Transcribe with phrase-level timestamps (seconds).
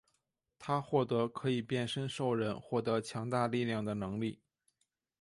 [0.57, 4.41] 他获得可以变身兽人获得强大力量的能力。